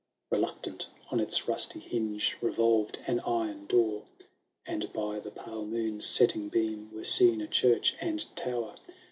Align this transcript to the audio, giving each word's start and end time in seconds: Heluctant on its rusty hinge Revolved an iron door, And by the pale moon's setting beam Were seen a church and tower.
Heluctant 0.31 0.87
on 1.11 1.19
its 1.19 1.47
rusty 1.47 1.79
hinge 1.79 2.35
Revolved 2.41 2.97
an 3.05 3.19
iron 3.19 3.67
door, 3.67 4.05
And 4.65 4.91
by 4.91 5.19
the 5.19 5.29
pale 5.29 5.63
moon's 5.63 6.07
setting 6.07 6.49
beam 6.49 6.89
Were 6.91 7.03
seen 7.05 7.39
a 7.39 7.45
church 7.45 7.93
and 8.01 8.25
tower. 8.35 8.73